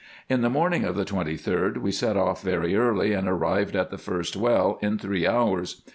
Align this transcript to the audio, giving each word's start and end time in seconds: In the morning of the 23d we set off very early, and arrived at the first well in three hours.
In 0.27 0.41
the 0.41 0.49
morning 0.49 0.83
of 0.83 0.95
the 0.95 1.05
23d 1.05 1.77
we 1.77 1.91
set 1.91 2.17
off 2.17 2.41
very 2.41 2.75
early, 2.75 3.13
and 3.13 3.29
arrived 3.29 3.75
at 3.75 3.91
the 3.91 3.99
first 3.99 4.35
well 4.35 4.79
in 4.81 4.97
three 4.97 5.27
hours. 5.27 5.83